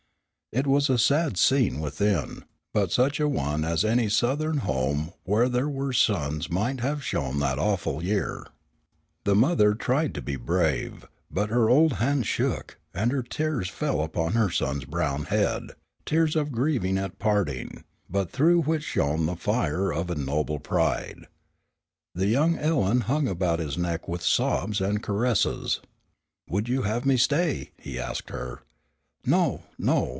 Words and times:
It 0.53 0.67
was 0.67 0.89
a 0.89 0.97
sad 0.97 1.37
scene 1.37 1.79
within, 1.79 2.43
but 2.73 2.91
such 2.91 3.21
a 3.21 3.29
one 3.29 3.63
as 3.63 3.85
any 3.85 4.09
Southern 4.09 4.57
home 4.57 5.13
where 5.23 5.47
there 5.47 5.69
were 5.69 5.93
sons 5.93 6.49
might 6.51 6.81
have 6.81 7.05
shown 7.05 7.39
that 7.39 7.57
awful 7.57 8.03
year. 8.03 8.45
The 9.23 9.33
mother 9.33 9.73
tried 9.73 10.13
to 10.15 10.21
be 10.21 10.35
brave, 10.35 11.07
but 11.31 11.47
her 11.51 11.69
old 11.69 11.93
hands 12.03 12.27
shook, 12.27 12.77
and 12.93 13.13
her 13.13 13.23
tears 13.23 13.69
fell 13.69 14.01
upon 14.03 14.33
her 14.33 14.49
son's 14.49 14.83
brown 14.83 15.23
head, 15.23 15.71
tears 16.05 16.35
of 16.35 16.51
grief 16.51 16.83
at 16.97 17.17
parting, 17.17 17.85
but 18.09 18.29
through 18.29 18.63
which 18.63 18.83
shone 18.83 19.27
the 19.27 19.37
fire 19.37 19.93
of 19.93 20.09
a 20.09 20.15
noble 20.15 20.59
pride. 20.59 21.27
The 22.13 22.27
young 22.27 22.57
Ellen 22.57 22.99
hung 23.07 23.25
about 23.25 23.59
his 23.59 23.77
neck 23.77 24.09
with 24.09 24.21
sobs 24.21 24.81
and 24.81 25.01
caresses. 25.01 25.79
"Would 26.49 26.67
you 26.67 26.81
have 26.81 27.05
me 27.05 27.15
stay?" 27.15 27.71
he 27.79 27.97
asked 27.97 28.31
her. 28.31 28.63
"No! 29.25 29.63
no! 29.77 30.09